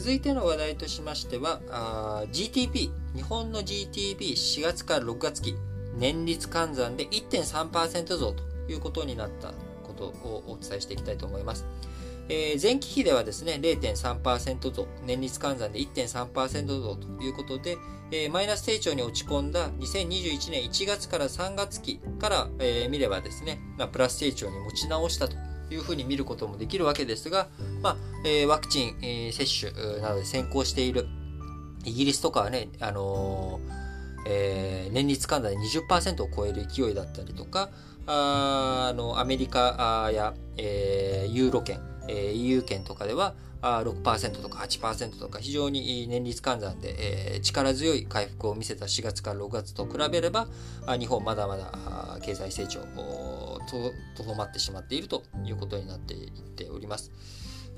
[0.00, 1.60] 続いての話題としましては、
[2.32, 5.54] GTP、日本の GTP4 月から6月期、
[5.94, 9.52] 年率換算で1.3%増ということになった
[9.82, 11.66] ことをお伝えしていきたいと思います。
[12.30, 17.76] えー、前期比ではですね、0.3%増、年率換算で1.3%増ということで、
[18.10, 25.36] えー、マイナス成長に落ち込んだ2021年1月から3月期から、えー、見ればですね、まあ、プラス成長に持ち直したと
[25.70, 27.48] いうふうに見ることもできるわけですが、
[27.82, 31.06] まあ、ワクチン、接種などで先行している
[31.84, 33.80] イギリスとかはね、あのー、
[34.26, 37.70] えー、年率換算で20%を超える勢いだったりとか、
[38.06, 50.48] ああのアメリカや、えー、ユーロ圏、えー、EU 圏とかでは6%とか8%とか非常に年率換算で、力強い回復を見せた4月から6月と比べれば
[50.98, 52.80] 日本まだまだ経済成長
[53.70, 57.10] とどまってしまっているということになっていっております。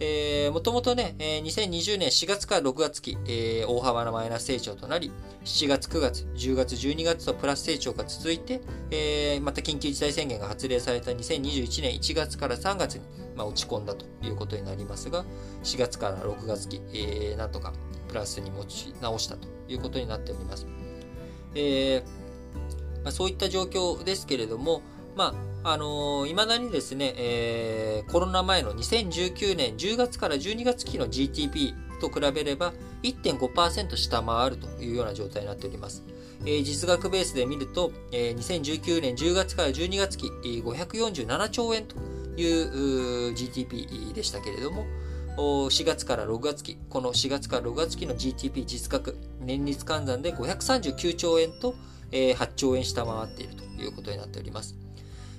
[0.01, 5.13] えー、もともとね、えー、2020年4月から6月期、えー、大幅なマイナス成長となり、
[5.45, 13.03] 7月、9月、10月、12月とプラス成長が続いて、えー、また緊急事態宣言が発令された2021年1月から3月に、
[13.37, 15.25] まあ、落ち込んだということになりますが、
[15.63, 17.73] 4月から6月期、えー、なんとか
[18.09, 20.67] プラスに持ち直したということになっております。
[21.55, 22.23] えー
[23.05, 24.83] まあ、そういった状況ですけれども、
[25.17, 36.03] まあ、あのー、未だにですね、えー、コロナ前の2019年10月から12月期の GTP と比べれば1.5%下回るというような状態になっております。
[36.45, 41.97] えー、実額ベースで見ると、えー、2019年10月から12月期547兆円と
[42.37, 44.87] いう GTP でしたけれども、
[45.37, 51.75] 4月から6月期、この4月から6月期の GTP 実額、年率換算で539兆円と、
[52.11, 54.82] えー、8兆円下回っているということになっております。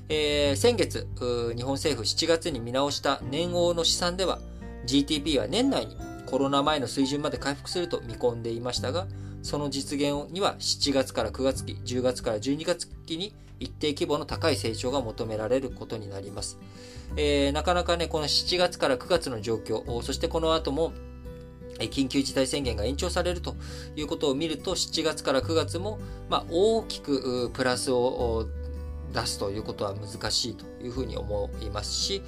[0.10, 1.08] えー、先月、
[1.56, 4.40] 日本政府7月に見直した年王の試算では、
[4.86, 9.08] GTP は年内にコロナ前の水準まで回復すると見込んでいましたが、
[9.42, 16.58] その実現には7月から9月期、10月から12月期に一定規模の高い成長が求められることになります。
[17.16, 20.92] えー、なかなかね、この7月から9月の状況、そしてこの後も
[21.80, 23.56] 緊急事態宣言が延長されると
[23.96, 26.00] いうことを見ると、7月から9月も、
[26.30, 28.48] まあ、大きくプラスを
[29.14, 32.22] 出すということは難しいというふうに思いますし、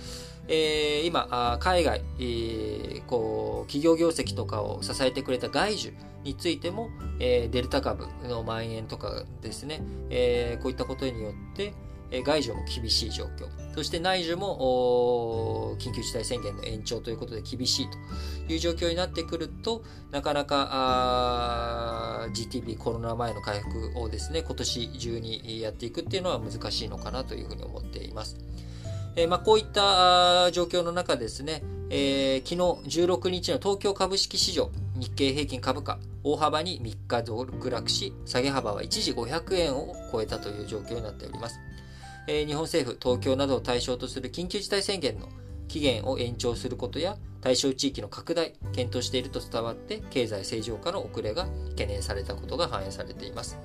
[0.47, 11.73] えー、今、海外、えー、こう、企業業績とかを支えてくれた外需についても、えー、デルタ株の蔓延とかですね、えー、こういったことによって、
[12.11, 13.47] 外需も厳しい状況。
[13.75, 17.89] そして内需も緊急事態宣言の延長ということで厳しい
[18.47, 28.37] という状況になってくると、なかなか GTP コロナ前の回復をですね、今年中にやっていくっていうのは難しいのかなというふうに思っています。
[29.17, 41.59] えー、まあ、こういった状況の中ですね、えー、昨日16日の東京株式市場、日経平均株価、大幅に3日続落し、下げ幅は一時500円を超えたという状況になっております。
[42.27, 45.29] え、日本政府、東京などを対象とする緊急事態宣言の
[45.67, 53.59] 期限を延長することや対象地域の拡大、検討していると伝わって経済正常化の遅れが懸念されたことが反映されています。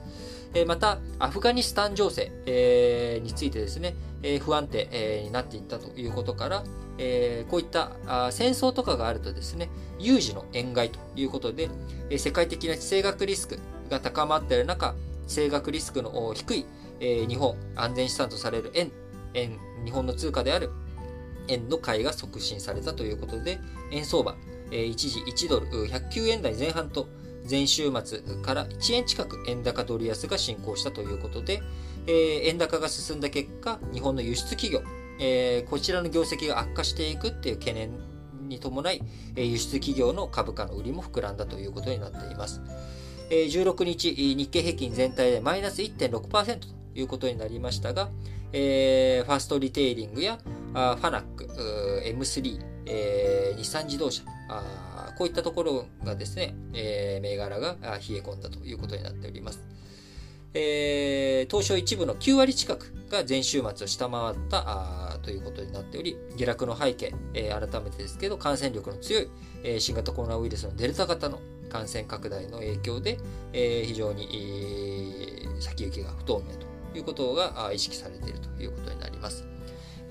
[0.53, 6.65] え、また、アフガニスタン情勢、え、についてですね、え、不安定、え、になっていったということから、
[6.99, 11.71] え、こういったあ戦争とかがあるとですね、有事の円買いということで、
[12.11, 14.95] え、世界的な地政学リスクが高まっている中、
[15.27, 16.67] 地政学リスクの低い
[17.01, 18.93] えー、日本安全資産とされる円、
[19.35, 20.71] 円、日本の通貨である
[21.49, 23.59] 円の買いが促進されたということで、
[23.91, 24.37] 円相場、
[24.71, 27.09] えー、一時1ドル109円台前半と、
[27.51, 31.63] 前週末から1円近く円高ドル安が進行したということで、
[32.07, 34.83] えー、円高が進んだ結果、日本の輸出企業、
[35.19, 37.91] えー、こちらの業績が悪化していくっていう懸念
[38.49, 39.03] に伴い、
[39.37, 42.61] 輸出企業の株価の売りも膨らんだということになっています。
[43.31, 48.09] 16日、日経平均全体でマイナス1.6%ということになりましたが、
[48.53, 50.39] えー、ファーストリテイリングや
[50.75, 51.47] あファナック、
[52.07, 59.61] M3、えー、日産自動車あ、こういったところがですね、えー、銘柄が冷え込んだということになっております。
[60.53, 69.29] えー、東証一部の9割近くが前週末を下回ったあということになっており、下落の背景、えー、改めてですけど、感染力の強い、
[69.63, 71.39] えー、新型コロナウイルスのデルタ型の
[71.69, 73.19] 感染拡大の影響で、
[73.53, 74.25] えー、非常に、
[75.45, 79.51] えー、先行きが不透明ということが意識されているということになります。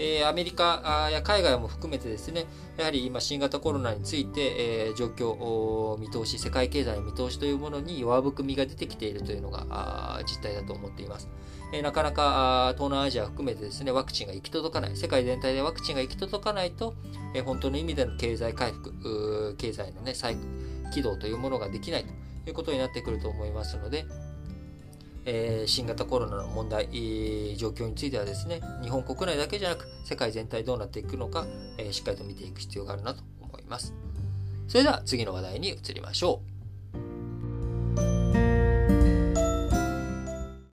[0.02, 2.46] えアメリカや海外も含めてですね、
[2.78, 11.28] やはり今新型コロナについて、え状況、見通し、世界経済の見通しというものに弱含みが出てきているというのが実態だと思っています。
[11.74, 16.96] えなかなか東南アジア含めてですね、ワクチンが行き届かない、世界全体でワクチンが行き届かないと、
[17.36, 20.38] え本当の意味での経済回復、経済のね、再
[20.94, 24.06] 起動というものができないということになってくると思いますので、
[25.26, 26.88] えー、新型コロナの問題、
[27.58, 31.46] 状況についてはですね、日本国内だけじゃなく、世界全体どうなっていくのか、
[31.78, 33.94] えー、しっかりと見ていく必要があるなと思います。
[34.68, 36.59] それでは次の話題に移りましょう。